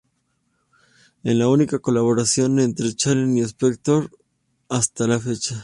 [1.23, 4.09] Es la única colaboración entre Cohen y Spector
[4.67, 5.55] hasta la fecha.